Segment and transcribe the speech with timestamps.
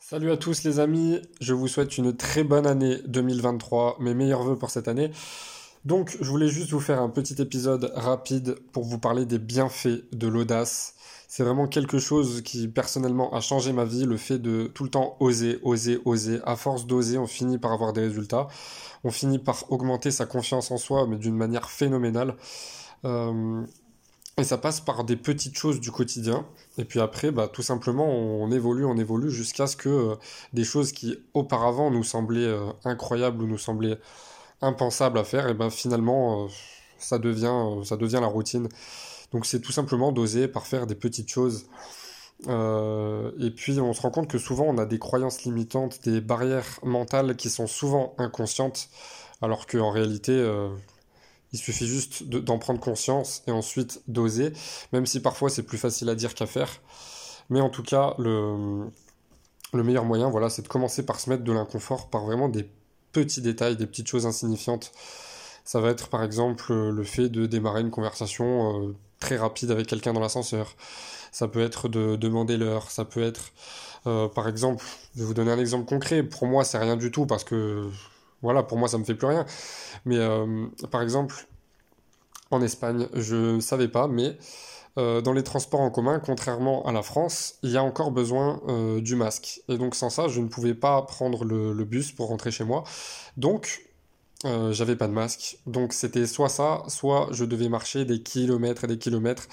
[0.00, 4.42] Salut à tous les amis, je vous souhaite une très bonne année 2023, mes meilleurs
[4.42, 5.10] voeux pour cette année.
[5.84, 10.04] Donc je voulais juste vous faire un petit épisode rapide pour vous parler des bienfaits
[10.12, 10.94] de l'audace.
[11.26, 14.90] C'est vraiment quelque chose qui personnellement a changé ma vie, le fait de tout le
[14.90, 16.38] temps oser, oser, oser.
[16.44, 18.46] À force d'oser, on finit par avoir des résultats.
[19.04, 22.36] On finit par augmenter sa confiance en soi, mais d'une manière phénoménale.
[23.04, 23.62] Euh,
[24.38, 26.46] et ça passe par des petites choses du quotidien.
[26.78, 30.14] Et puis après, bah, tout simplement, on évolue, on évolue jusqu'à ce que euh,
[30.52, 33.98] des choses qui auparavant nous semblaient euh, incroyables ou nous semblaient
[34.62, 36.48] impensables à faire, et ben finalement, euh,
[36.98, 38.68] ça devient, ça devient la routine.
[39.32, 41.66] Donc c'est tout simplement d'oser par faire des petites choses.
[42.48, 46.80] et puis on se rend compte que souvent on a des croyances limitantes, des barrières
[46.82, 48.88] mentales qui sont souvent inconscientes,
[49.42, 50.32] alors qu'en réalité
[51.52, 54.52] il suffit juste d'en prendre conscience et ensuite d'oser,
[54.92, 56.80] même si parfois c'est plus facile à dire qu'à faire.
[57.50, 58.86] Mais en tout cas, le,
[59.72, 62.68] le meilleur moyen, voilà, c'est de commencer par se mettre de l'inconfort par vraiment des
[63.12, 64.92] petits détails, des petites choses insignifiantes.
[65.64, 69.86] Ça va être par exemple le fait de démarrer une conversation euh, très rapide avec
[69.86, 70.76] quelqu'un dans l'ascenseur.
[71.32, 72.90] Ça peut être de demander l'heure.
[72.90, 73.52] Ça peut être,
[74.06, 76.22] euh, par exemple, je vais vous donner un exemple concret.
[76.22, 77.88] Pour moi, c'est rien du tout parce que
[78.42, 79.44] voilà, pour moi, ça me fait plus rien.
[80.04, 81.46] Mais euh, par exemple,
[82.50, 84.36] en Espagne, je ne savais pas, mais
[84.96, 88.60] euh, dans les transports en commun, contrairement à la France, il y a encore besoin
[88.68, 89.60] euh, du masque.
[89.68, 92.64] Et donc sans ça, je ne pouvais pas prendre le, le bus pour rentrer chez
[92.64, 92.84] moi.
[93.36, 93.84] Donc,
[94.44, 95.58] j'avais pas de masque.
[95.66, 99.48] Donc c'était soit ça, soit je devais marcher des kilomètres et des kilomètres.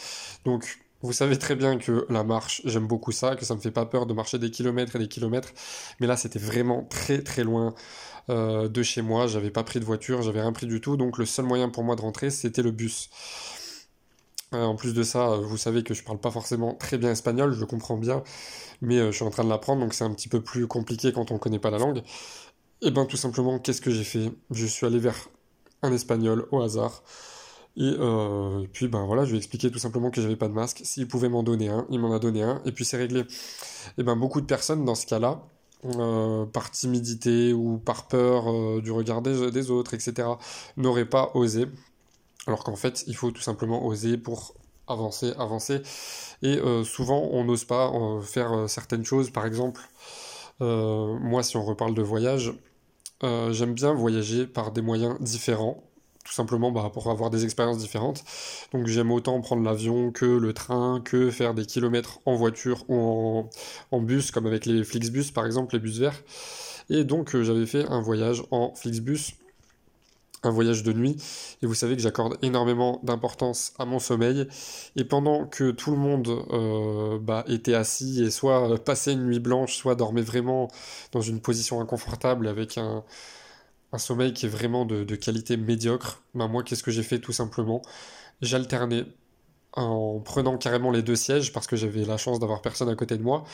[0.45, 3.71] Donc vous savez très bien que la marche, j'aime beaucoup ça, que ça me fait
[3.71, 5.53] pas peur de marcher des kilomètres et des kilomètres.
[5.99, 7.73] Mais là, c'était vraiment très très loin.
[8.29, 9.27] Euh, de chez moi.
[9.27, 10.97] J'avais pas pris de voiture, j'avais rien pris du tout.
[10.97, 13.09] Donc le seul moyen pour moi de rentrer, c'était le bus.
[14.53, 17.11] Euh, en plus de ça, euh, vous savez que je parle pas forcément très bien
[17.11, 18.23] espagnol, je comprends bien,
[18.81, 21.31] mais je suis en train de l'apprendre, donc c'est un petit peu plus compliqué quand
[21.31, 22.01] on connaît pas la langue.
[22.81, 24.31] Et ben tout simplement, qu'est-ce que j'ai fait?
[24.51, 25.29] Je suis allé vers
[25.83, 27.03] un espagnol au hasard.
[27.77, 27.93] Et,
[28.71, 30.81] puis ben voilà, je lui ai expliqué tout simplement que j'avais pas de masque.
[30.83, 33.25] S'il pouvait m'en donner un, il m'en a donné un, et puis c'est réglé.
[33.97, 35.41] Et ben beaucoup de personnes dans ce cas-là,
[35.83, 40.29] euh, par timidité ou par peur euh, du regard des, autres, etc.,
[40.77, 41.67] n'aurait pas osé.
[42.47, 44.55] Alors qu'en fait, il faut tout simplement oser pour
[44.87, 45.81] avancer, avancer.
[46.41, 47.91] Et euh, souvent, on n'ose pas
[48.23, 49.29] faire certaines choses.
[49.29, 49.81] Par exemple,
[50.59, 52.53] moi, si on reparle de voyage,
[53.21, 55.83] j'aime bien voyager par des moyens différents
[56.25, 58.23] tout simplement bah, pour avoir des expériences différentes.
[58.73, 63.47] Donc j'aime autant prendre l'avion que le train, que faire des kilomètres en voiture ou
[63.91, 66.21] en, bus, comme avec les Flixbus par exemple, les bus verts.
[66.89, 69.35] Et donc euh, j'avais fait un voyage en Flixbus,
[70.41, 71.17] un voyage de nuit,
[71.61, 74.47] et vous savez que j'accorde énormément d'importance à mon sommeil.
[74.95, 79.39] Et pendant que tout le monde euh, bah, était assis et soit passait une nuit
[79.39, 80.69] blanche, soit dormait vraiment
[81.11, 83.03] dans une position inconfortable avec un
[83.95, 87.31] un sommeil qui est vraiment de, qualité médiocre, ben moi, qu'est-ce que j'ai fait tout
[87.31, 87.81] simplement?
[88.41, 89.05] J'alternais
[89.73, 93.17] en prenant carrément les deux sièges parce que j'avais la chance d'avoir personne à côté
[93.17, 93.45] de moi,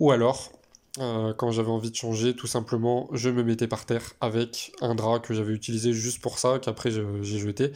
[0.00, 0.52] ou alors,
[0.98, 4.96] euh, quand j'avais envie de changer, tout simplement, je me mettais par terre avec un
[4.96, 7.72] drap que j'avais utilisé juste pour ça, qu'après j'ai jeté,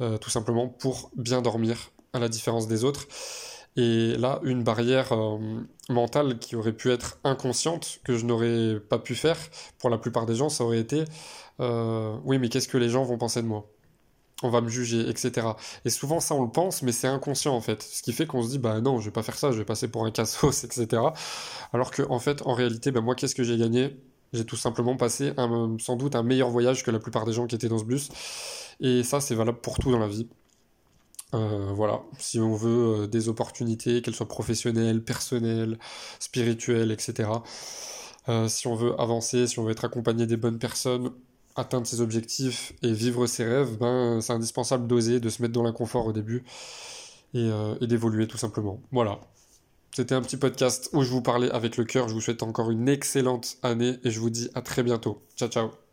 [0.00, 3.06] euh, tout simplement pour bien dormir, à la différence des autres.
[3.76, 5.38] Et là, une barrière euh,
[5.88, 9.36] mentale qui aurait pu être inconsciente, que je n'aurais pas pu faire,
[9.78, 11.04] pour la plupart des gens, ça aurait été
[11.60, 13.70] euh, oui, mais qu'est-ce que les gens vont penser de moi?
[14.42, 15.48] On va me juger, etc.
[15.84, 17.82] Et souvent ça on le pense, mais c'est inconscient en fait.
[17.82, 19.64] Ce qui fait qu'on se dit bah non, je vais pas faire ça, je vais
[19.64, 21.02] passer pour un cassos, etc.
[21.72, 23.96] Alors que en fait, en réalité, bah, moi qu'est-ce que j'ai gagné?
[24.32, 25.32] J'ai tout simplement passé
[25.78, 28.08] sans doute un meilleur voyage que la plupart des gens qui étaient dans ce bus.
[28.80, 30.28] Et ça c'est valable pour tout dans la vie.
[31.34, 35.78] Euh, voilà, si on veut euh, des opportunités, qu'elles soient professionnelles, personnelles,
[36.20, 37.28] spirituelles, etc.
[38.28, 41.10] Euh, si on veut avancer, si on veut être accompagné des bonnes personnes,
[41.56, 45.62] atteindre ses objectifs et vivre ses rêves, ben, c'est indispensable d'oser, de se mettre dans
[45.62, 46.44] l'inconfort au début
[47.34, 48.80] et, et d'évoluer tout simplement.
[48.90, 49.20] Voilà.
[49.92, 52.08] C'était un petit podcast où je vous parlais avec le cœur.
[52.08, 55.22] Je vous souhaite encore une excellente année et je vous dis à très bientôt.
[55.36, 55.83] Ciao ciao